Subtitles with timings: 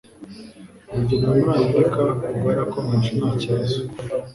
[0.91, 2.01] Urugendo muri Amerika
[2.37, 3.79] rwarakomeje ntakibazo.